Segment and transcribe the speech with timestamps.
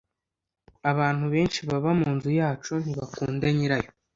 [0.91, 3.89] Abantu benshi baba munzu yacu ntibakunda nyirayo